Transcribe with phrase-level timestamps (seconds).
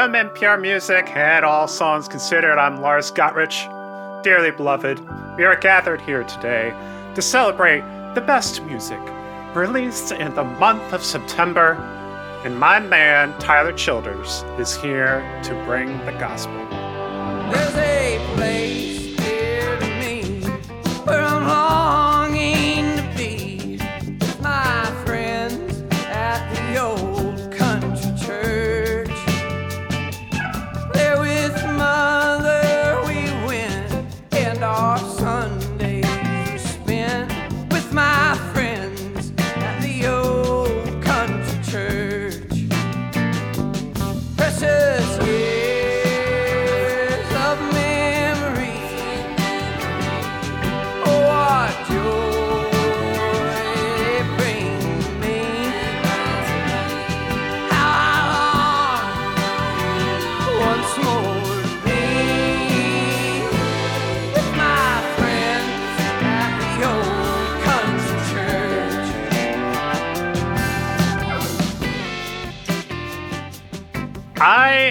[0.00, 3.70] From NPR Music and All Songs Considered, I'm Lars Gotrich.
[4.22, 4.98] Dearly beloved,
[5.36, 6.72] we are gathered here today
[7.14, 7.82] to celebrate
[8.14, 8.98] the best music
[9.54, 11.74] released in the month of September,
[12.46, 16.56] and my man Tyler Childers is here to bring the gospel.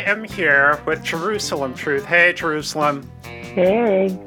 [0.10, 2.04] Am here with Jerusalem Truth.
[2.04, 3.10] Hey, Jerusalem.
[3.24, 4.18] Hey.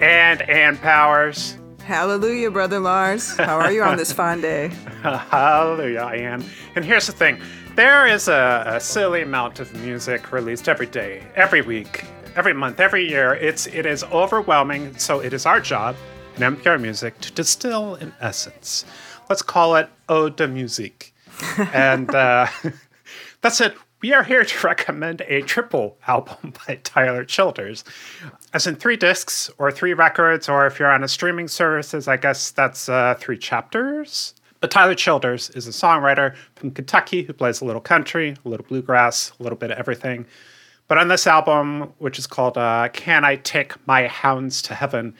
[0.00, 1.58] And Ann Powers.
[1.80, 3.36] Hallelujah, Brother Lars.
[3.36, 4.68] How are you on this fine day?
[5.02, 6.42] Hallelujah, I am.
[6.76, 7.40] And here's the thing
[7.76, 12.80] there is a, a silly amount of music released every day, every week, every month,
[12.80, 13.34] every year.
[13.34, 14.96] It's it is overwhelming.
[14.96, 15.94] So it is our job
[16.36, 18.86] in NPR Music to distill an essence.
[19.28, 21.14] Let's call it Ode de Musique.
[21.74, 22.46] and uh,
[23.42, 23.76] that's it.
[24.00, 27.84] We are here to recommend a triple album by Tyler Childers,
[28.54, 32.16] as in three discs or three records, or if you're on a streaming services, I
[32.16, 34.34] guess that's uh, three chapters.
[34.60, 38.66] But Tyler Childers is a songwriter from Kentucky who plays a little country, a little
[38.66, 40.26] bluegrass, a little bit of everything.
[40.86, 45.14] But on this album, which is called uh, Can I Take My Hounds to Heaven,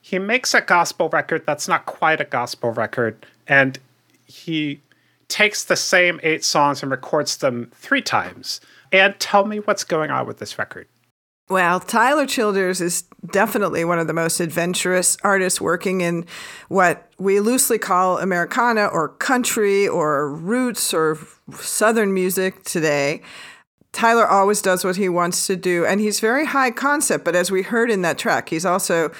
[0.00, 3.26] he makes a gospel record that's not quite a gospel record.
[3.46, 3.78] And
[4.26, 4.80] he
[5.30, 8.60] takes the same eight songs and records them three times.
[8.92, 10.88] And tell me what's going on with this record.
[11.48, 13.02] Well, Tyler Childers is
[13.32, 16.24] definitely one of the most adventurous artists working in
[16.68, 21.18] what we loosely call Americana or country or roots or
[21.54, 23.22] Southern music today.
[23.90, 27.50] Tyler always does what he wants to do, and he's very high concept, but as
[27.50, 29.10] we heard in that track, he's also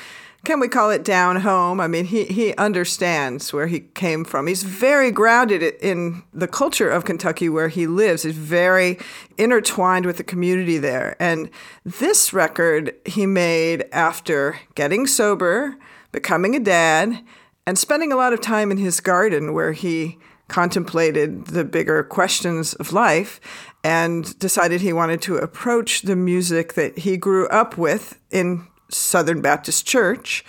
[0.44, 1.80] can we call it down home?
[1.80, 4.46] I mean, he, he understands where he came from.
[4.46, 8.22] He's very grounded in the culture of Kentucky where he lives.
[8.22, 8.98] He's very
[9.36, 11.14] intertwined with the community there.
[11.20, 11.50] And
[11.84, 15.76] this record he made after getting sober,
[16.10, 17.22] becoming a dad,
[17.66, 20.18] and spending a lot of time in his garden where he
[20.48, 23.40] contemplated the bigger questions of life
[23.84, 29.40] and decided he wanted to approach the music that he grew up with in Southern
[29.40, 30.44] Baptist Church.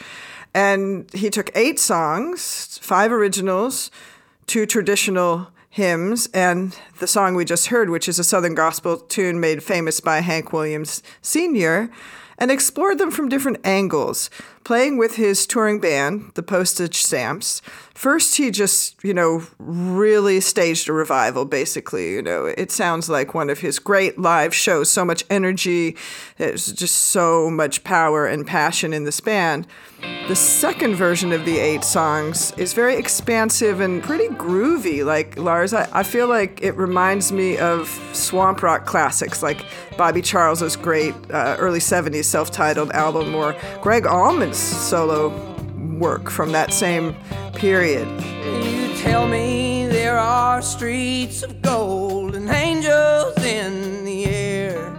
[0.53, 3.89] And he took eight songs, five originals,
[4.47, 9.39] two traditional hymns, and the song we just heard, which is a Southern gospel tune
[9.39, 11.89] made famous by Hank Williams Sr.,
[12.37, 14.31] and explored them from different angles,
[14.63, 17.61] playing with his touring band, the Postage Stamps.
[17.93, 22.13] First, he just, you know, really staged a revival, basically.
[22.13, 25.95] You know, it sounds like one of his great live shows, so much energy,
[26.37, 29.67] there's just so much power and passion in this band.
[30.27, 35.05] The second version of the eight songs is very expansive and pretty groovy.
[35.05, 39.65] Like, Lars, I, I feel like it reminds me of swamp rock classics like
[39.97, 45.29] Bobby Charles's great uh, early 70s self titled album or Gregg Allman's solo
[45.97, 47.15] work from that same
[47.55, 48.07] period.
[48.65, 54.89] You tell me there are streets of gold and angels in the air.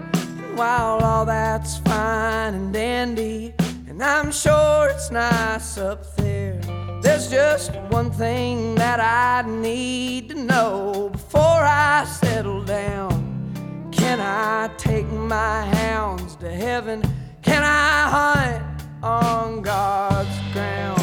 [0.55, 3.55] While all that's fine and dandy,
[3.89, 6.61] and I'm sure it's nice up there,
[7.03, 13.91] there's just one thing that I need to know before I settle down.
[13.93, 17.03] Can I take my hounds to heaven?
[17.43, 21.01] Can I hunt on God's ground?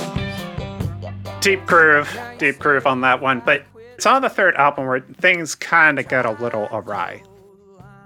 [1.41, 3.41] Deep groove, deep groove on that one.
[3.45, 3.65] But
[3.95, 7.21] it's on the third album where things kind of get a little awry.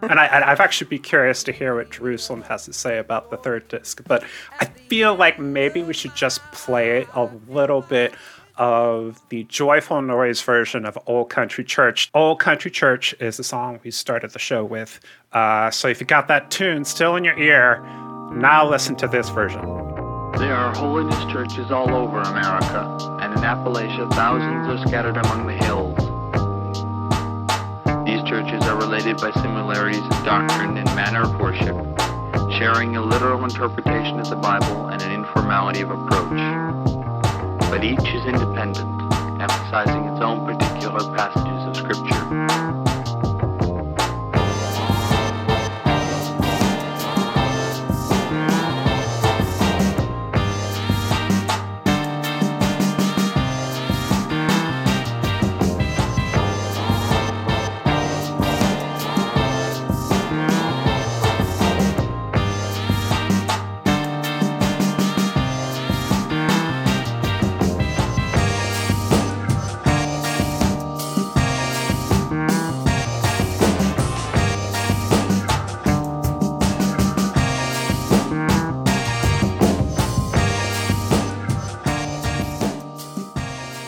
[0.10, 3.38] And I, I've actually be curious to hear what Jerusalem has to say about the
[3.38, 4.02] third disc.
[4.08, 4.24] But
[4.60, 8.14] I feel like maybe we should just play a little bit
[8.56, 12.10] of the joyful noise version of Old Country Church.
[12.14, 15.00] Old Country Church is the song we started the show with.
[15.32, 17.82] Uh, so if you got that tune still in your ear,
[18.34, 19.62] now listen to this version.
[20.38, 25.54] There are holiness churches all over America, and in Appalachia, thousands are scattered among the
[25.54, 25.83] hills.
[28.44, 31.78] Churches are related by similarities in doctrine and manner of worship,
[32.52, 36.42] sharing a literal interpretation of the Bible and an informality of approach.
[37.72, 41.43] But each is independent, emphasizing its own particular passages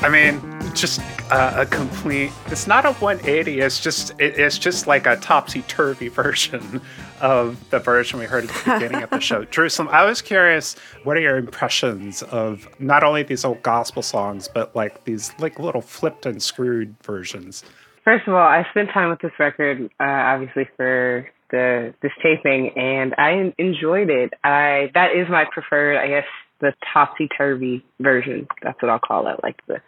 [0.05, 0.39] I mean,
[0.75, 2.31] just a, a complete.
[2.45, 3.59] It's not a 180.
[3.59, 6.79] It's just it, it's just like a topsy turvy version
[7.21, 9.45] of the version we heard at the beginning of the show.
[9.49, 10.75] Jerusalem, I was curious.
[11.05, 15.57] What are your impressions of not only these old gospel songs, but like these like
[15.57, 17.63] little flipped and screwed versions?
[18.03, 22.77] First of all, I spent time with this record, uh, obviously for the this taping,
[22.77, 24.35] and I enjoyed it.
[24.43, 26.25] I that is my preferred, I guess,
[26.59, 28.47] the topsy turvy version.
[28.61, 29.81] That's what I'll call it, like the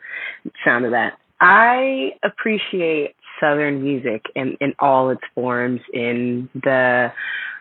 [0.65, 1.13] sound of that.
[1.39, 7.11] I appreciate Southern music in, in all its forms, in the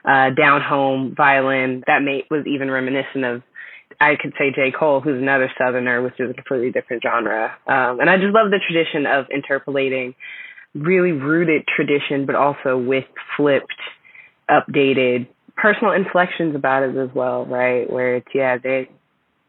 [0.05, 1.83] uh, down home violin.
[1.87, 3.43] That mate was even reminiscent of,
[4.01, 4.73] I could say J.
[4.77, 7.53] Cole, who's another Southerner, which is a completely different genre.
[7.67, 10.15] Um, and I just love the tradition of interpolating
[10.75, 13.05] really rooted tradition, but also with
[13.37, 13.73] flipped,
[14.51, 15.27] updated
[15.57, 17.91] personal inflections about it as well, right?
[17.91, 18.89] Where it's yeah, they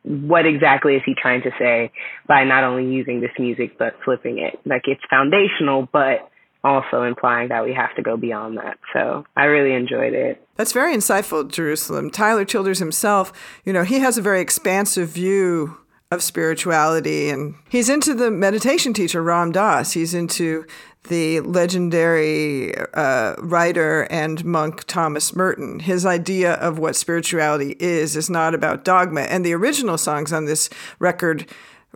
[0.07, 1.91] what exactly is he trying to say
[2.27, 4.59] by not only using this music but flipping it?
[4.65, 6.29] Like it's foundational, but
[6.63, 8.77] also implying that we have to go beyond that.
[8.93, 10.41] So I really enjoyed it.
[10.55, 12.09] That's very insightful, Jerusalem.
[12.09, 13.33] Tyler Childers himself,
[13.63, 15.77] you know, he has a very expansive view
[16.09, 19.91] of spirituality and he's into the meditation teacher Ram Dass.
[19.91, 20.65] He's into
[21.07, 25.79] the legendary uh, writer and monk Thomas Merton.
[25.79, 29.21] His idea of what spirituality is is not about dogma.
[29.21, 30.69] And the original songs on this
[30.99, 31.47] record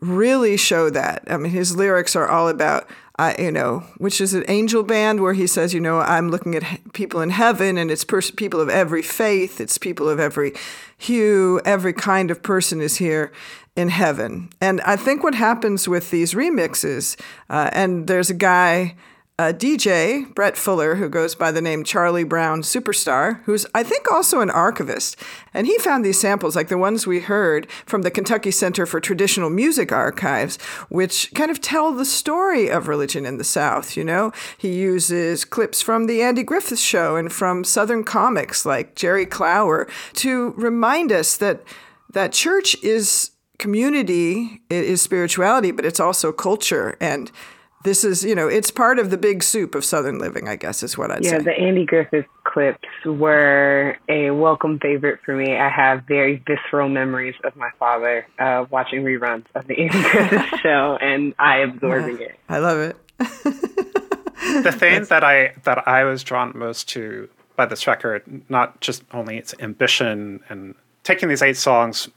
[0.02, 1.24] really show that.
[1.28, 5.22] I mean, his lyrics are all about, uh, you know, which is an angel band
[5.22, 8.60] where he says, you know, I'm looking at people in heaven and it's pers- people
[8.60, 10.54] of every faith, it's people of every
[10.98, 13.32] hue, every kind of person is here
[13.76, 14.50] in heaven.
[14.60, 17.20] And I think what happens with these remixes,
[17.50, 18.96] uh, and there's a guy,
[19.40, 24.12] a DJ, Brett Fuller, who goes by the name Charlie Brown Superstar, who's I think
[24.12, 25.16] also an archivist.
[25.54, 29.00] And he found these samples, like the ones we heard from the Kentucky Center for
[29.00, 30.58] Traditional Music Archives,
[30.90, 33.96] which kind of tell the story of religion in the South.
[33.96, 38.96] You know, he uses clips from the Andy Griffith Show and from Southern comics like
[38.96, 41.64] Jerry Clower to remind us that
[42.14, 43.32] that church is
[43.62, 46.98] community, it is spirituality, but it's also culture.
[47.00, 47.32] And
[47.84, 50.84] this is, you know, it's part of the big soup of Southern living, I guess
[50.84, 51.38] is what I'd yeah, say.
[51.38, 55.56] Yeah, the Andy Griffith clips were a welcome favorite for me.
[55.56, 60.60] I have very visceral memories of my father uh, watching reruns of the Andy Griffith
[60.62, 62.38] show and I absorbing it.
[62.50, 62.98] I love it.
[64.64, 69.04] the thing that I that I was drawn most to by this record, not just
[69.14, 72.10] only its ambition and taking these eight songs,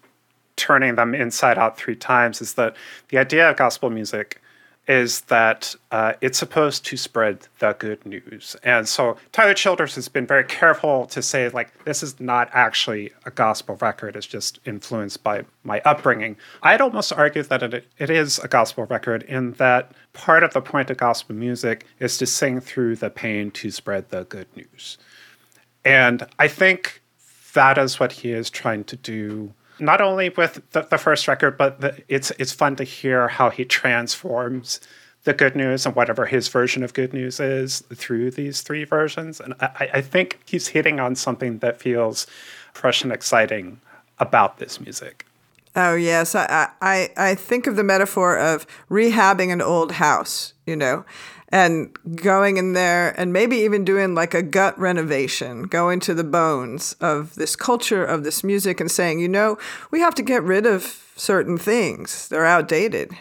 [0.57, 2.77] turning them inside out three times, is that
[3.09, 4.41] the idea of gospel music
[4.87, 8.55] is that uh, it's supposed to spread the good news.
[8.63, 13.11] And so Tyler Childers has been very careful to say, like, this is not actually
[13.25, 14.15] a gospel record.
[14.15, 16.37] It's just influenced by my upbringing.
[16.63, 20.61] I'd almost argue that it, it is a gospel record in that part of the
[20.61, 24.99] point of gospel music is to sing through the pain to spread the good news.
[25.83, 27.01] And I think
[27.55, 31.57] that is what he is trying to do not only with the, the first record,
[31.57, 34.81] but the, it's it's fun to hear how he transforms
[35.25, 39.41] the good news and whatever his version of good news is through these three versions.
[39.41, 42.27] And I, I think he's hitting on something that feels
[42.73, 43.81] fresh and exciting
[44.19, 45.27] about this music.
[45.77, 50.53] Oh yes, I, I I think of the metaphor of rehabbing an old house.
[50.67, 51.05] You know,
[51.51, 56.25] and going in there and maybe even doing like a gut renovation, going to the
[56.25, 59.59] bones of this culture, of this music, and saying, you know,
[59.91, 62.29] we have to get rid of certain things.
[62.29, 63.13] They're outdated,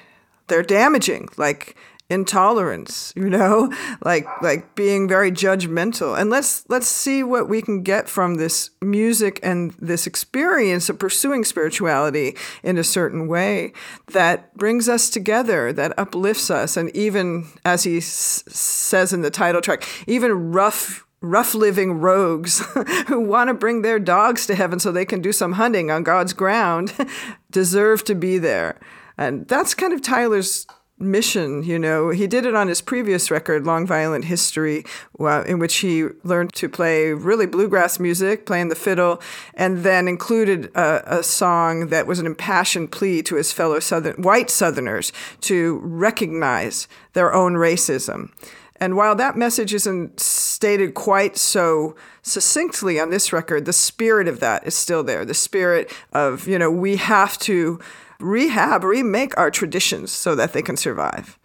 [0.48, 1.30] they're damaging.
[1.38, 1.75] Like
[2.10, 3.72] intolerance you know?
[4.03, 6.19] Like like being very judgmental.
[6.19, 11.00] And let's let's see what we can get from this music and this experience of
[11.00, 13.72] pursuing spirituality in a certain way
[14.07, 16.75] that brings us together that uplifts us.
[16.75, 22.60] And even as he s- says in the title track even rough rough living rogues
[23.07, 26.03] who want to bring their dogs to heaven so they can do some hunting on
[26.03, 26.93] God's ground
[27.51, 28.79] deserve to be there.
[29.17, 30.67] And that's kind of Tyler's
[31.00, 31.63] mission.
[31.63, 34.85] You know, he did it on his previous record, Long Violent History,
[35.19, 39.21] in which he learned to play really bluegrass music, playing the fiddle,
[39.53, 44.21] and then included a, a song that was an impassioned plea to his fellow Southern,
[44.21, 48.31] white Southerners to recognize their own racism.
[48.77, 54.39] And while that message isn't stated quite so succinctly on this record, the spirit of
[54.41, 55.23] that is still there.
[55.23, 57.79] The spirit of, you know, we have to
[58.24, 61.38] rehab, remake our traditions so that they can survive.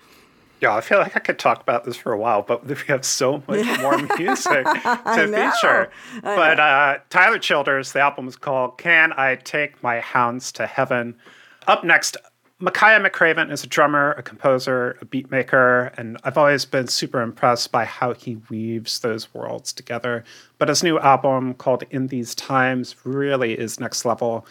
[0.60, 3.04] Yeah, I feel like I could talk about this for a while, but we have
[3.04, 5.90] so much more music to feature.
[6.22, 11.14] But uh, Tyler Childers, the album is called Can I Take My Hounds to Heaven?
[11.68, 12.16] Up next,
[12.60, 17.22] Makaya McCraven is a drummer, a composer, a beat maker, and I've always been super
[17.22, 20.24] impressed by how he weaves those worlds together.
[20.58, 24.44] But his new album called In These Times really is next level.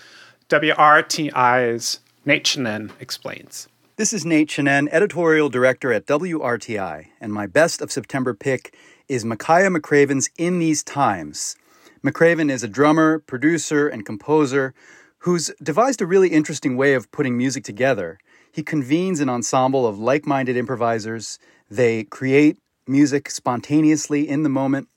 [0.48, 3.70] WRTI's Nate Chinen explains.
[3.96, 8.76] This is Nate Chinen, editorial director at WRTI, and my best of September pick
[9.08, 11.56] is Makaya McCraven's In These Times.
[12.04, 14.74] McCraven is a drummer, producer, and composer
[15.20, 18.20] who's devised a really interesting way of putting music together.
[18.52, 21.40] He convenes an ensemble of like minded improvisers,
[21.72, 24.90] they create music spontaneously in the moment,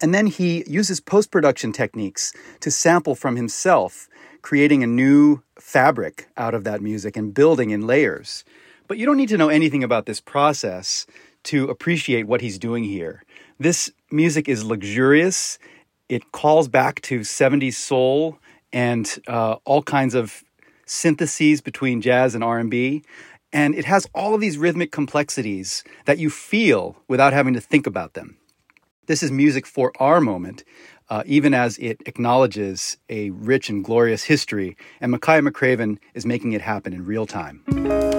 [0.00, 4.06] and then he uses post production techniques to sample from himself
[4.42, 8.44] creating a new fabric out of that music and building in layers.
[8.88, 11.06] But you don't need to know anything about this process
[11.44, 13.22] to appreciate what he's doing here.
[13.58, 15.58] This music is luxurious.
[16.08, 18.38] It calls back to 70s soul
[18.72, 20.42] and uh, all kinds of
[20.84, 23.02] syntheses between jazz and R&B
[23.52, 27.86] and it has all of these rhythmic complexities that you feel without having to think
[27.86, 28.38] about them.
[29.06, 30.64] This is music for our moment,
[31.08, 34.76] uh, even as it acknowledges a rich and glorious history.
[35.00, 38.11] And Makaya McCraven is making it happen in real time.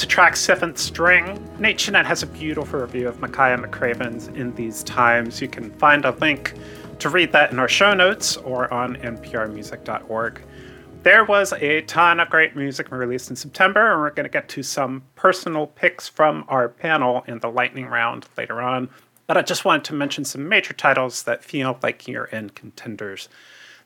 [0.00, 1.48] The track Seventh String.
[1.60, 5.40] Nate Chinen has a beautiful review of Makaya McCraven's In These Times.
[5.40, 6.54] You can find a link
[6.98, 10.42] to read that in our show notes or on nprmusic.org.
[11.04, 14.48] There was a ton of great music released in September, and we're going to get
[14.50, 18.90] to some personal picks from our panel in the lightning round later on.
[19.28, 23.28] But I just wanted to mention some major titles that feel like year end contenders.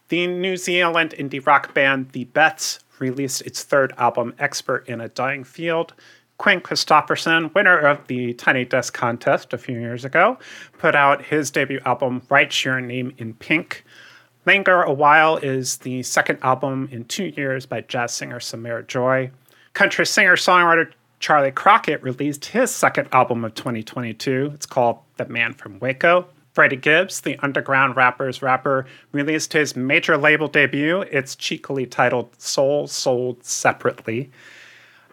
[0.08, 5.08] The New Zealand indie rock band The Beths released its third album, Expert in a
[5.08, 5.94] Dying Field.
[6.38, 10.38] Quinn Christopherson, winner of the Tiny Desk contest a few years ago,
[10.78, 13.84] put out his debut album, Write Your Name in Pink.
[14.46, 19.30] Linger a While is the second album in two years by jazz singer Samara Joy.
[19.74, 24.52] Country singer songwriter Charley Crockett released his second album of 2022.
[24.54, 26.28] It's called The Man from Waco.
[26.58, 31.02] Freddie Gibbs, the underground rapper's rapper, released his major label debut.
[31.02, 34.32] It's cheekily titled Soul Sold Separately.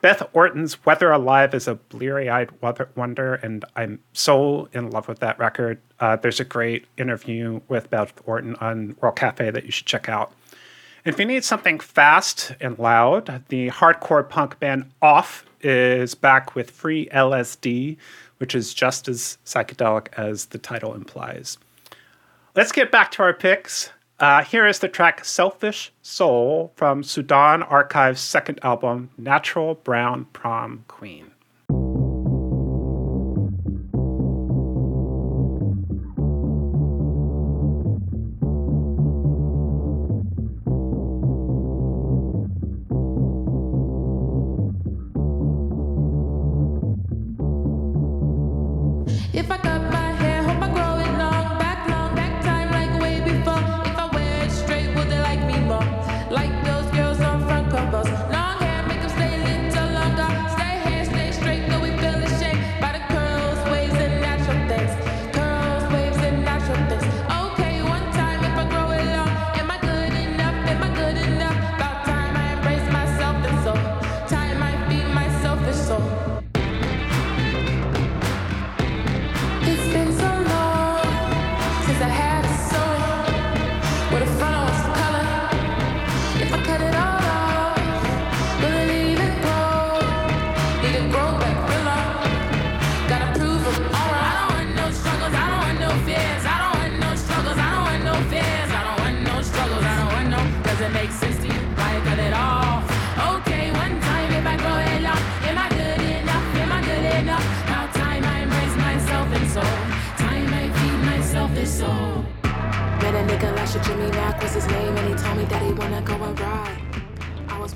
[0.01, 2.49] Beth Orton's Weather Alive is a bleary eyed
[2.95, 5.79] wonder, and I'm so in love with that record.
[5.99, 10.09] Uh, there's a great interview with Beth Orton on World Cafe that you should check
[10.09, 10.33] out.
[11.05, 16.71] If you need something fast and loud, the hardcore punk band Off is back with
[16.71, 17.97] Free LSD,
[18.37, 21.57] which is just as psychedelic as the title implies.
[22.55, 23.91] Let's get back to our picks.
[24.19, 30.85] Uh, here is the track Selfish Soul from Sudan Archives' second album, Natural Brown Prom
[30.87, 31.31] Queen.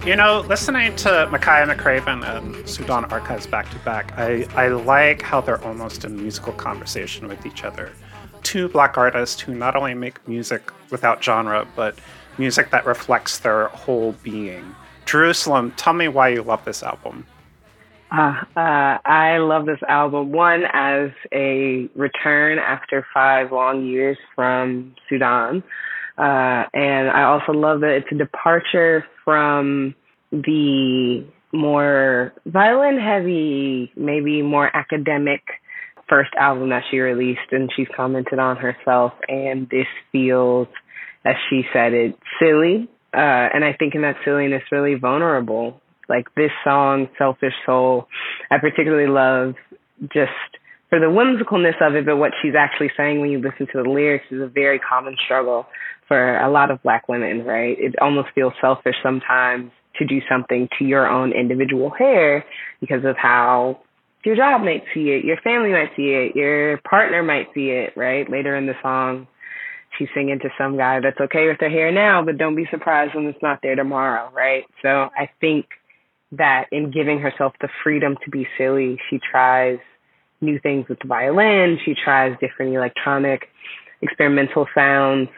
[0.06, 5.22] You know, listening to Makaya McCraven and Sudan Archives back to back, I, I like
[5.22, 7.92] how they're almost in musical conversation with each other.
[8.42, 12.00] Two black artists who not only make music without genre, but
[12.40, 14.74] music that reflects their whole being.
[15.06, 17.28] Jerusalem, tell me why you love this album.
[18.12, 20.32] Uh, uh, I love this album.
[20.32, 25.62] One, as a return after five long years from Sudan.
[26.20, 29.96] Uh, and I also love that it's a departure from
[30.32, 35.42] the more violin heavy, maybe more academic
[36.10, 37.52] first album that she released.
[37.52, 39.14] And she's commented on herself.
[39.30, 40.68] And this feels,
[41.24, 42.90] as she said it, silly.
[43.14, 45.80] Uh, and I think in that silliness, really vulnerable.
[46.10, 48.08] Like this song, Selfish Soul,
[48.52, 49.56] I particularly love
[50.12, 50.32] just
[50.90, 53.90] for the whimsicalness of it, but what she's actually saying when you listen to the
[53.90, 55.68] lyrics is a very common struggle
[56.10, 57.78] for a lot of black women, right?
[57.80, 62.44] It almost feels selfish sometimes to do something to your own individual hair
[62.82, 63.80] because of how
[64.26, 67.94] your job might see it, your family might see it, your partner might see it,
[67.96, 68.30] right?
[68.30, 69.28] Later in the song,
[69.98, 73.16] she's singing to some guy that's okay with their hair now, but don't be surprised
[73.16, 74.64] when it's not there tomorrow, right?
[74.82, 75.68] So I think
[76.32, 79.78] that in giving herself the freedom to be silly, she tries
[80.42, 83.44] new things with the violin, she tries different electronic
[84.02, 85.30] experimental sounds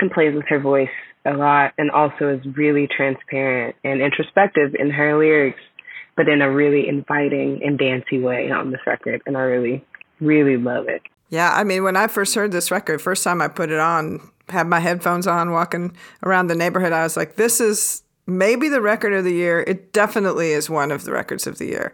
[0.00, 0.88] and plays with her voice
[1.24, 5.60] a lot and also is really transparent and introspective in her lyrics,
[6.16, 9.22] but in a really inviting and dancey way on this record.
[9.26, 9.84] And I really,
[10.20, 11.02] really love it.
[11.28, 14.20] Yeah, I mean, when I first heard this record, first time I put it on,
[14.48, 18.80] had my headphones on, walking around the neighborhood, I was like, this is maybe the
[18.80, 19.60] record of the year.
[19.66, 21.92] It definitely is one of the records of the year.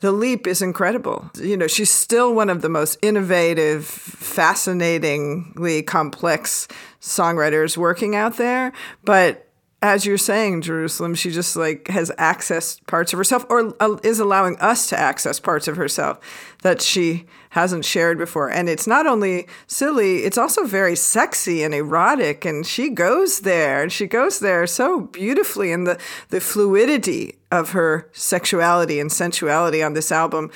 [0.00, 1.30] The leap is incredible.
[1.34, 6.68] You know, she's still one of the most innovative, fascinatingly complex
[7.00, 8.72] songwriters working out there,
[9.04, 9.47] but
[9.80, 14.18] as you're saying, Jerusalem, she just like has accessed parts of herself or uh, is
[14.18, 16.18] allowing us to access parts of herself
[16.62, 18.50] that she hasn't shared before.
[18.50, 22.44] And it's not only silly, it's also very sexy and erotic.
[22.44, 25.72] And she goes there and she goes there so beautifully.
[25.72, 25.98] And the,
[26.30, 30.50] the fluidity of her sexuality and sensuality on this album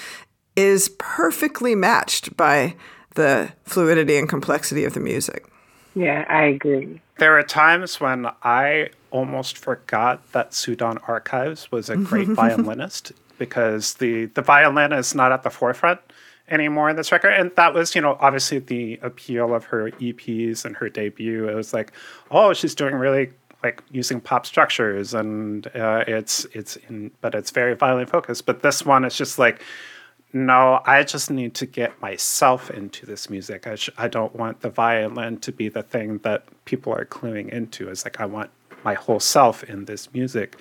[0.56, 2.74] is perfectly matched by
[3.14, 5.46] the fluidity and complexity of the music.
[5.94, 7.00] Yeah, I agree.
[7.18, 13.94] There are times when I almost forgot that Sudan Archives was a great violinist because
[13.94, 16.01] the, the violin is not at the forefront
[16.48, 17.31] anymore in this record.
[17.31, 21.48] And that was, you know, obviously the appeal of her EPs and her debut.
[21.48, 21.92] It was like,
[22.31, 23.31] oh, she's doing really
[23.62, 28.44] like using pop structures and uh, it's it's in but it's very violin focused.
[28.44, 29.62] But this one is just like
[30.35, 33.66] no, I just need to get myself into this music.
[33.66, 37.51] I, sh- I don't want the violin to be the thing that people are cluing
[37.51, 37.90] into.
[37.90, 38.51] It's like I want
[38.85, 40.57] my whole self in this music.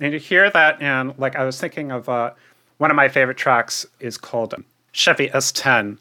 [0.00, 2.32] And you hear that, and like I was thinking of uh,
[2.78, 4.54] one of my favorite tracks is called
[4.92, 5.98] Chevy S10.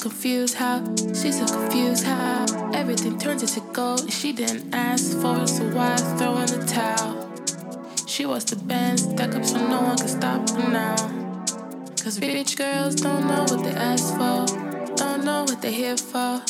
[0.00, 4.00] Confused how, she's so confused how everything turns into gold.
[4.00, 7.30] and She didn't ask for it, so why throw in the towel?
[8.06, 10.96] She wants the band stuck up so no one can stop her now.
[12.02, 14.46] Cause rich girls don't know what they ask for,
[14.96, 16.42] don't know what they're here for,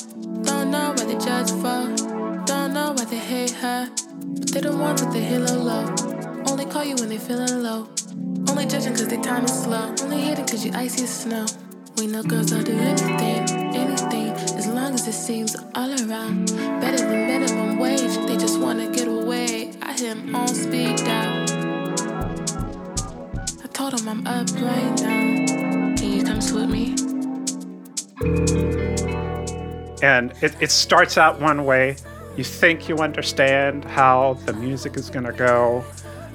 [0.43, 3.91] don't know what they judge for, don't know why they hate her.
[4.23, 5.93] But they don't want what they hear low.
[6.47, 7.89] Only call you when they feeling low.
[8.49, 9.95] Only judging cause their time is slow.
[10.03, 11.47] Only hating cause you icy as snow.
[12.01, 16.47] We know girls will do anything, anything, as long as it seems all around.
[16.81, 19.75] Better than minimum wage, they just wanna get away.
[19.83, 21.43] I hear him on speed dial.
[23.63, 25.95] I told him I'm up right now.
[25.95, 26.95] Can you come with me?
[30.03, 31.97] And it, it starts out one way.
[32.35, 35.85] You think you understand how the music is to go.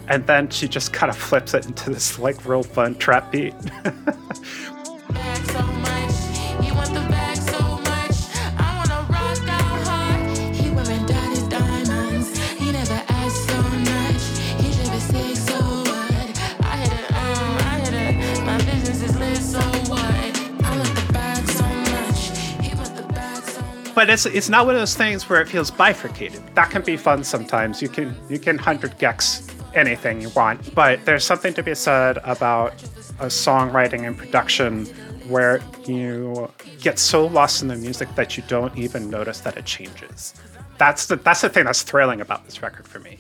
[0.09, 3.55] And then she just kind of flips it into this like real fun trap beat.
[23.95, 26.43] but it's it's not one of those things where it feels bifurcated.
[26.55, 27.81] That can be fun sometimes.
[27.81, 32.17] You can you can hundred gecs anything you want, but there's something to be said
[32.23, 32.73] about
[33.19, 34.85] a songwriting and production
[35.27, 39.65] where you get so lost in the music that you don't even notice that it
[39.65, 40.35] changes.
[40.77, 43.19] That's the that's the thing that's thrilling about this record for me.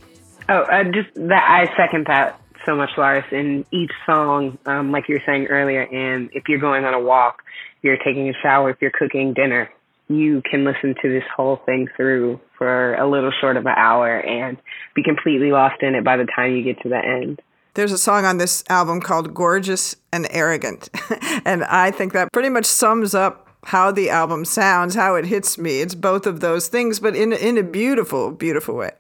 [0.49, 3.23] Oh, uh, just that I second that so much, Lars.
[3.31, 6.99] In each song, um, like you were saying earlier, and if you're going on a
[6.99, 7.43] walk,
[7.81, 9.69] you're taking a shower, if you're cooking dinner,
[10.07, 14.19] you can listen to this whole thing through for a little short of an hour
[14.19, 14.57] and
[14.93, 17.41] be completely lost in it by the time you get to the end.
[17.73, 20.89] There's a song on this album called Gorgeous and Arrogant.
[21.45, 25.57] and I think that pretty much sums up how the album sounds, how it hits
[25.57, 25.81] me.
[25.81, 28.91] It's both of those things, but in, in a beautiful, beautiful way.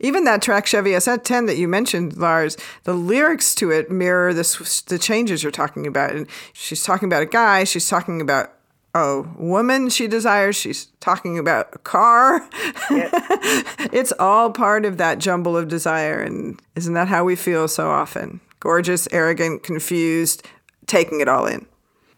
[0.00, 4.82] Even that track Chevy-Chevette 10 that you mentioned, Lars, the lyrics to it mirror the,
[4.88, 6.12] the changes you're talking about.
[6.12, 8.52] And she's talking about a guy, she's talking about
[8.94, 10.56] a woman she desires.
[10.56, 12.48] She's talking about a car.
[12.90, 13.10] Yep.
[13.92, 16.20] it's all part of that jumble of desire.
[16.20, 18.40] And isn't that how we feel so often?
[18.58, 20.46] Gorgeous, arrogant, confused,
[20.86, 21.66] taking it all in.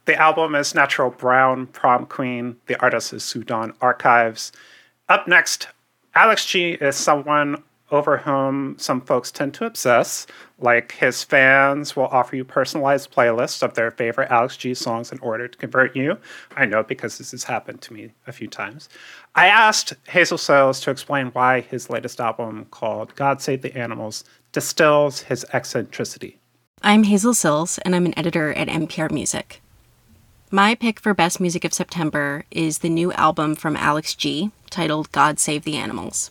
[0.05, 2.57] The album is Natural Brown, Prom Queen.
[2.67, 4.51] The artist is Sudan Archives.
[5.09, 5.69] Up next,
[6.15, 10.26] Alex G is someone over whom some folks tend to obsess.
[10.59, 15.18] Like his fans will offer you personalized playlists of their favorite Alex G songs in
[15.18, 16.18] order to convert you.
[16.57, 18.88] I know because this has happened to me a few times.
[19.35, 24.24] I asked Hazel Cills to explain why his latest album, called God Save the Animals,
[24.52, 26.38] distills his eccentricity.
[26.83, 29.61] I'm Hazel Cills, and I'm an editor at NPR Music.
[30.50, 35.12] My pick for Best Music of September is the new album from Alex G, titled
[35.12, 36.31] God Save the Animals.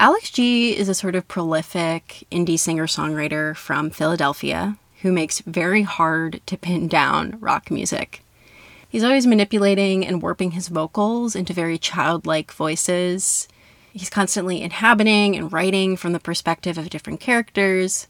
[0.00, 5.82] Alex G is a sort of prolific indie singer songwriter from Philadelphia who makes very
[5.82, 8.22] hard to pin down rock music.
[8.88, 13.48] He's always manipulating and warping his vocals into very childlike voices.
[13.92, 18.06] He's constantly inhabiting and writing from the perspective of different characters.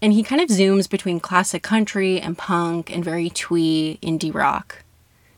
[0.00, 4.84] And he kind of zooms between classic country and punk and very twee indie rock.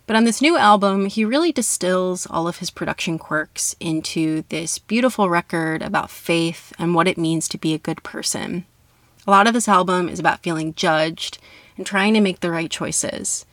[0.08, 4.78] But on this new album, he really distills all of his production quirks into this
[4.78, 8.64] beautiful record about faith and what it means to be a good person.
[9.26, 11.36] A lot of this album is about feeling judged
[11.76, 13.44] and trying to make the right choices.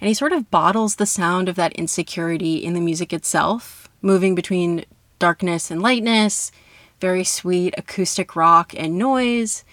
[0.00, 4.34] And he sort of bottles the sound of that insecurity in the music itself, moving
[4.34, 4.84] between
[5.20, 6.50] darkness and lightness,
[7.00, 9.64] very sweet acoustic rock and noise,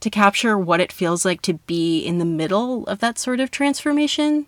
[0.00, 3.52] to capture what it feels like to be in the middle of that sort of
[3.52, 4.46] transformation.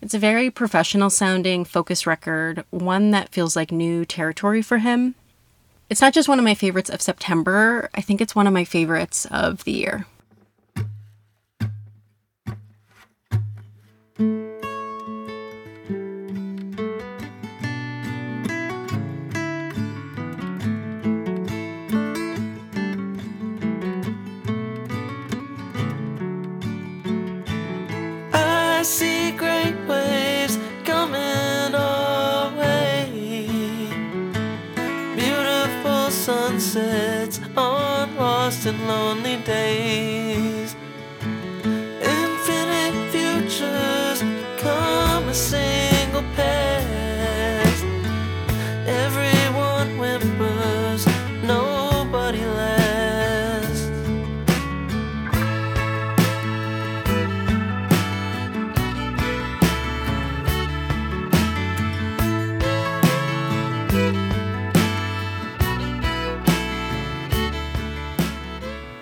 [0.00, 5.16] It's a very professional sounding, focus record, one that feels like new territory for him.
[5.90, 8.64] It's not just one of my favorites of September, I think it's one of my
[8.64, 10.06] favorites of the year.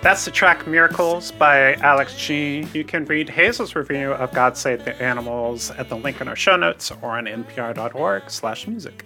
[0.07, 2.65] That's the track Miracles by Alex G.
[2.73, 6.35] You can read Hazel's review of God Save the Animals at the link in our
[6.37, 9.03] show notes or on npr.org slash music.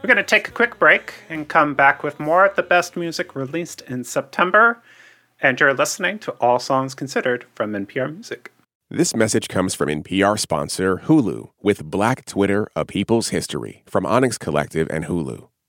[0.00, 2.96] We're going to take a quick break and come back with more of the best
[2.96, 4.80] music released in September.
[5.40, 8.52] And you're listening to All Songs Considered from NPR Music.
[8.88, 14.38] This message comes from NPR sponsor Hulu with Black Twitter, A People's History from Onyx
[14.38, 15.48] Collective and Hulu.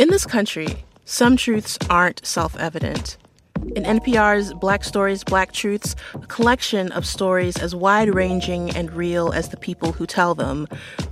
[0.00, 0.66] In this country,
[1.04, 3.18] some truths aren't self evident.
[3.76, 9.30] In NPR's Black Stories, Black Truths, a collection of stories as wide ranging and real
[9.30, 10.66] as the people who tell them,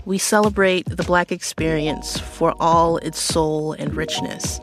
[0.07, 4.59] we celebrate the Black experience for all its soul and richness.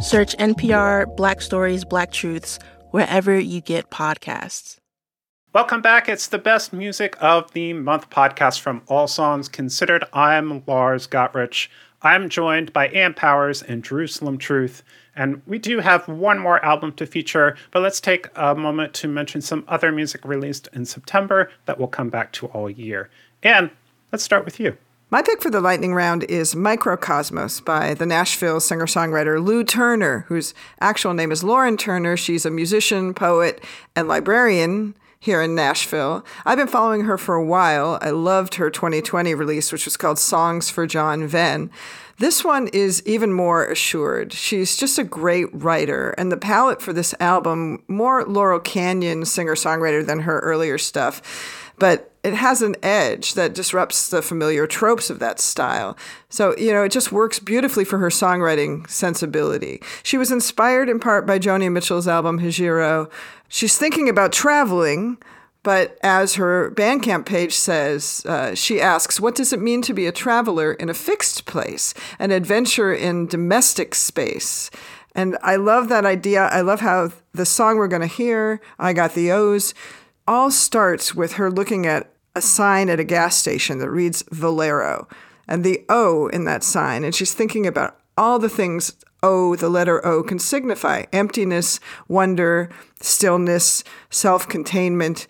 [0.00, 2.60] Search NPR Black Stories, Black Truths
[2.92, 4.76] wherever you get podcasts.
[5.52, 6.08] Welcome back.
[6.08, 10.04] It's the best music of the month podcast from All Songs Considered.
[10.12, 11.66] I'm Lars Gotrich.
[12.02, 14.82] I'm joined by Ann Powers and Jerusalem Truth.
[15.14, 19.08] And we do have one more album to feature, but let's take a moment to
[19.08, 23.08] mention some other music released in September that we'll come back to all year.
[23.42, 23.70] And
[24.10, 24.76] let's start with you.
[25.10, 30.24] My pick for the lightning round is Microcosmos by the Nashville singer songwriter Lou Turner,
[30.28, 32.16] whose actual name is Lauren Turner.
[32.16, 33.62] She's a musician, poet,
[33.94, 36.24] and librarian here in Nashville.
[36.44, 37.96] I've been following her for a while.
[38.02, 41.70] I loved her 2020 release, which was called Songs for John Venn.
[42.18, 44.32] This one is even more assured.
[44.32, 49.54] She's just a great writer, and the palette for this album, more Laurel Canyon singer
[49.54, 55.10] songwriter than her earlier stuff, but it has an edge that disrupts the familiar tropes
[55.10, 55.96] of that style.
[56.28, 59.82] So, you know, it just works beautifully for her songwriting sensibility.
[60.02, 63.10] She was inspired in part by Joni Mitchell's album Hejira,
[63.54, 65.18] She's thinking about traveling,
[65.62, 70.06] but as her Bandcamp page says, uh, she asks, What does it mean to be
[70.06, 74.70] a traveler in a fixed place, an adventure in domestic space?
[75.14, 76.44] And I love that idea.
[76.44, 79.74] I love how the song we're going to hear, I Got the O's,
[80.26, 85.08] all starts with her looking at a sign at a gas station that reads Valero
[85.48, 87.04] and the O in that sign.
[87.04, 88.92] And she's thinking about all the things
[89.22, 95.26] O, the letter O, can signify emptiness, wonder, stillness, self containment.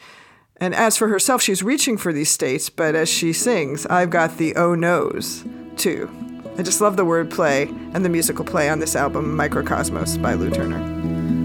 [0.56, 4.38] And as for herself, she's reaching for these states, but as she sings, I've got
[4.38, 5.44] the O knows
[5.76, 6.10] too.
[6.56, 10.50] I just love the wordplay and the musical play on this album, Microcosmos by Lou
[10.50, 10.78] Turner.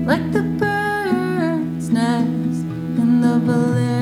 [0.05, 3.96] Like the bird's nest in the Valero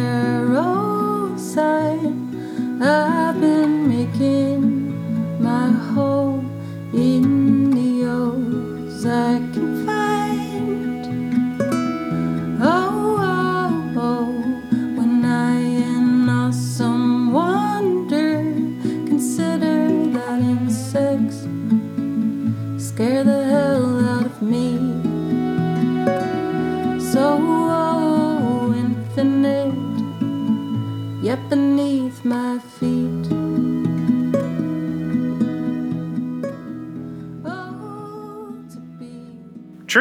[1.55, 6.51] sign, I've been making my home
[6.93, 9.05] in the O's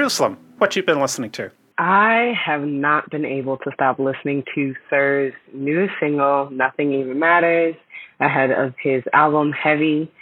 [0.04, 1.50] Jerusalem, what you've been listening to?
[1.78, 7.74] I have not been able to stop listening to SiR's newest single, Nothing Even Matters,
[8.20, 10.12] ahead of his album Heavy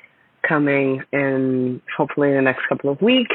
[0.49, 3.35] coming in hopefully in the next couple of weeks.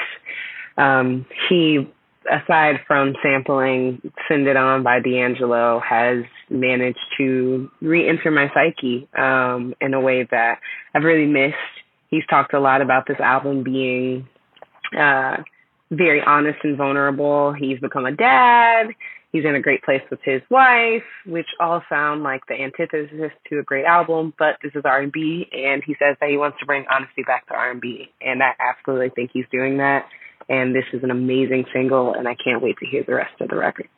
[0.77, 1.85] Um, he,
[2.31, 9.09] aside from sampling Send It On by D'Angelo, has managed to re enter my psyche
[9.17, 10.59] um, in a way that
[10.95, 11.55] I've really missed.
[12.09, 14.29] He's talked a lot about this album being
[14.97, 15.43] uh,
[15.89, 17.53] very honest and vulnerable.
[17.53, 18.87] He's become a dad.
[19.31, 23.59] He's in a great place with his wife, which all sound like the antithesis to
[23.59, 24.33] a great album.
[24.39, 27.53] But this is R&B, and he says that he wants to bring honesty back to
[27.53, 30.05] R&B, and I absolutely think he's doing that.
[30.49, 33.49] And this is an amazing single, and I can't wait to hear the rest of
[33.49, 33.89] the record.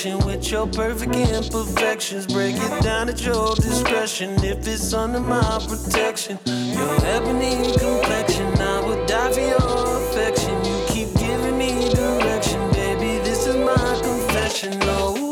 [0.00, 2.26] Connection with your perfect imperfections.
[2.26, 6.38] Break it down at your discretion if it's under my protection.
[6.46, 10.54] Your ebony complexion, I would die for your affection.
[10.64, 13.22] You keep giving me direction, baby.
[13.24, 14.78] This is my confession.
[14.82, 15.26] Oh,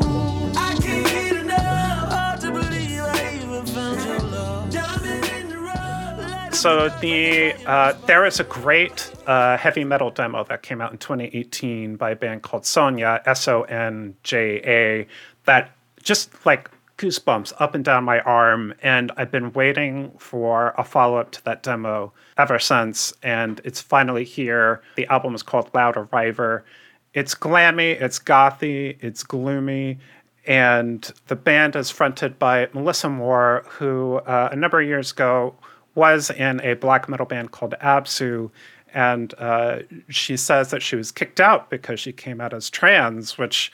[6.53, 10.97] So the uh, there is a great uh, heavy metal demo that came out in
[10.97, 15.07] 2018 by a band called Sonja S O N J A
[15.45, 15.71] that
[16.03, 18.75] just like goosebumps up and down my arm.
[18.83, 23.13] And I've been waiting for a follow up to that demo ever since.
[23.23, 24.83] And it's finally here.
[24.97, 26.65] The album is called Loud Arriver.
[27.13, 29.99] It's glammy, it's gothy, it's gloomy.
[30.47, 35.55] And the band is fronted by Melissa Moore, who uh, a number of years ago
[35.95, 38.51] was in a black metal band called Absu.
[38.95, 43.39] And uh, she says that she was kicked out because she came out as trans,
[43.39, 43.73] which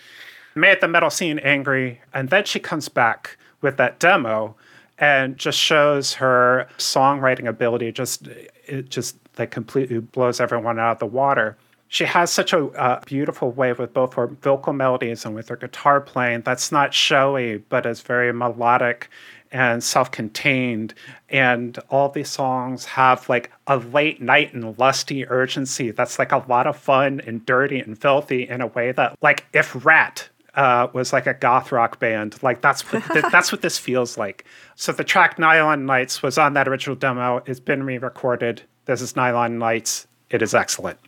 [0.54, 2.00] made the metal scene angry.
[2.12, 4.54] And then she comes back with that demo
[4.98, 7.92] and just shows her songwriting ability.
[7.92, 8.28] Just
[8.66, 11.56] it just like completely blows everyone out of the water.
[11.88, 15.56] She has such a uh, beautiful way with both her vocal melodies and with her
[15.56, 19.08] guitar playing that's not showy, but is very melodic
[19.54, 20.92] and self-contained
[21.30, 26.44] and all these songs have like a late night and lusty urgency that's like a
[26.48, 30.88] lot of fun and dirty and filthy in a way that like if Ratt uh,
[30.92, 32.40] was like a goth rock band.
[32.40, 34.44] Like that's what th- that's what this feels like.
[34.76, 37.42] So the track Nylon Nights was on that original demo.
[37.46, 38.62] It's been re-recorded.
[38.84, 40.06] This is Nylon Nights.
[40.30, 40.98] It is excellent.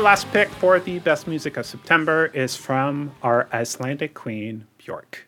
[0.00, 5.26] Our last pick for the best music of September is from our Icelandic queen, Björk.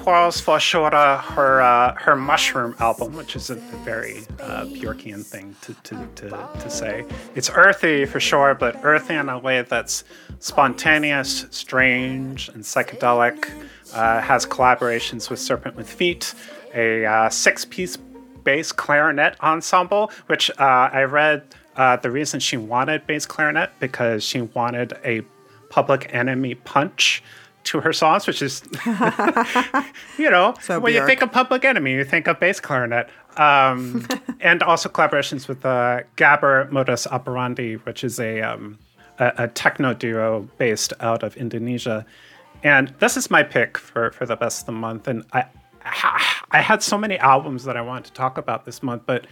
[0.05, 0.31] body.
[0.31, 5.73] for Fossora her uh, her mushroom album, which is a, very uh, Björkian thing to,
[5.83, 7.05] to, to, to say.
[7.35, 10.03] It's earthy for sure, but earthy in a way that's
[10.39, 13.49] spontaneous, strange, and psychedelic.
[13.93, 16.33] Uh, has collaborations with Serpent with Feet,
[16.73, 17.97] a uh, six-piece
[18.43, 21.43] bass clarinet ensemble, which uh, I read
[21.75, 25.21] uh, the reason she wanted bass clarinet because she wanted a
[25.69, 27.23] Public Enemy punch
[27.65, 28.63] to her songs, which is,
[30.17, 33.09] you know, So when you think of Public Enemy, you think of bass clarinet.
[33.37, 34.07] Um,
[34.39, 38.79] and also collaborations with uh, Gabber Modus Operandi, which is a, um,
[39.19, 42.05] a, a techno duo based out of Indonesia.
[42.63, 45.07] And this is my pick for, for the best of the month.
[45.07, 45.45] And I,
[46.51, 49.27] I had so many albums that I wanted to talk about this month, but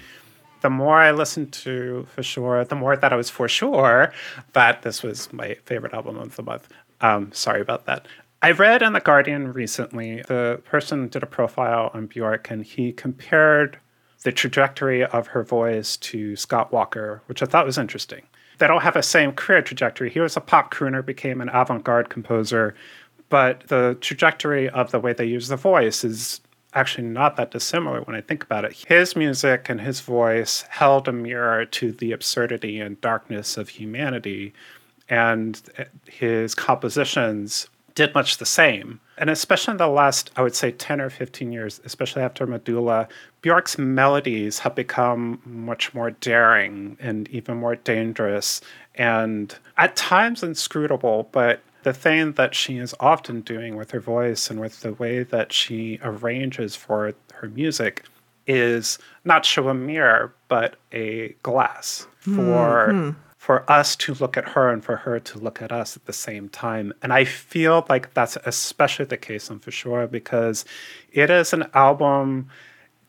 [0.62, 4.14] the more I listened to Fossora, the more that I was for sure
[4.54, 6.70] that this was my favorite album of the month.
[7.02, 8.08] Um, sorry about that.
[8.44, 12.92] I read in The Guardian recently, the person did a profile on Bjork and he
[12.92, 13.80] compared
[14.24, 18.24] the trajectory of her voice to Scott Walker, which I thought was interesting.
[18.58, 20.10] They don't have the same career trajectory.
[20.10, 22.76] He was a pop crooner, became an avant garde composer,
[23.30, 26.42] but the trajectory of the way they use the voice is
[26.74, 28.74] actually not that dissimilar when I think about it.
[28.90, 34.54] His music and his voice held a mirror to the absurdity and darkness of humanity.
[35.10, 35.62] and
[36.08, 39.00] his compositions did much the same.
[39.18, 43.08] And especially in the last, I would say, 10 or 15 years, especially after Medulla,
[43.42, 48.62] Bjork's melodies have become much more daring and even more dangerous
[48.96, 51.30] and at times inscrutable.
[51.32, 55.24] But the thing that she is often doing with her voice and with the way
[55.24, 58.06] that she arranges for her music
[58.48, 64.48] is not show a mirror, but a glass for mm-hmm for us to look at
[64.48, 66.94] her and for her to look at us at the same time.
[67.02, 70.64] And I feel like that's especially the case on Sure because
[71.12, 72.48] it is an album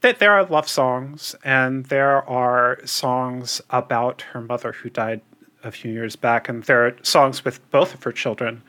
[0.01, 5.21] that there are love songs and there are songs about her mother who died
[5.63, 8.61] a few years back, and there are songs with both of her children.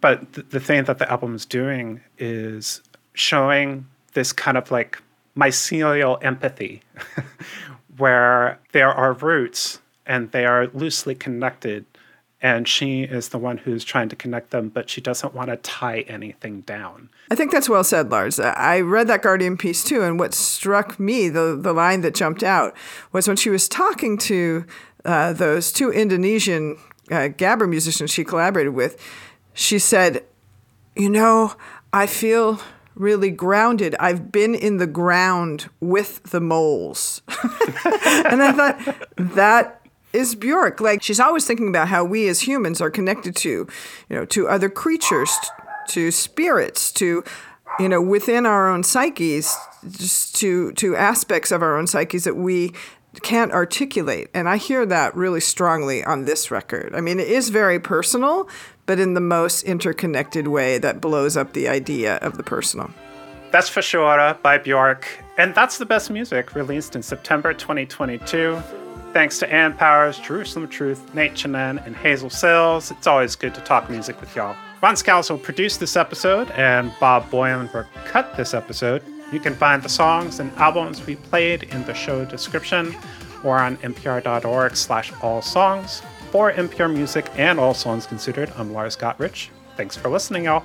[0.00, 2.82] But th- the thing that the album is doing is
[3.14, 5.02] showing this kind of like
[5.36, 6.82] mycelial empathy
[7.96, 11.84] where there are roots and they are loosely connected.
[12.42, 15.56] And she is the one who's trying to connect them, but she doesn't want to
[15.56, 17.08] tie anything down.
[17.30, 18.38] I think that's well said, Lars.
[18.38, 22.42] I read that Guardian piece too, and what struck me, the, the line that jumped
[22.42, 22.76] out,
[23.12, 24.66] was when she was talking to
[25.06, 26.76] uh, those two Indonesian
[27.10, 29.02] uh, gabber musicians she collaborated with,
[29.54, 30.24] she said,
[30.94, 31.54] You know,
[31.94, 32.60] I feel
[32.94, 33.94] really grounded.
[33.98, 37.22] I've been in the ground with the moles.
[37.28, 39.83] and I thought, that
[40.14, 40.80] is Bjork.
[40.80, 43.66] Like she's always thinking about how we as humans are connected to, you
[44.16, 45.30] know, to other creatures,
[45.88, 47.24] to spirits, to
[47.78, 49.56] you know, within our own psyches,
[49.90, 52.72] just to to aspects of our own psyches that we
[53.22, 54.28] can't articulate.
[54.34, 56.94] And I hear that really strongly on this record.
[56.94, 58.48] I mean, it is very personal,
[58.86, 62.90] but in the most interconnected way that blows up the idea of the personal.
[63.50, 65.06] That's Fossora by Bjork.
[65.38, 68.60] And that's the best music released in September 2022.
[69.14, 72.90] Thanks to Ann Powers, Jerusalem Truth, Nate Chinen, and Hazel Cills.
[72.90, 74.56] It's always good to talk music with y'all.
[74.82, 79.04] Ron Scalzo produced this episode, and Bob Boilenberg cut this episode.
[79.32, 82.92] You can find the songs and albums we played in the show description
[83.44, 86.02] or on npr.org slash all songs.
[86.32, 89.50] For NPR Music and All Songs Considered, I'm Lars Gotrich.
[89.76, 90.64] Thanks for listening, y'all.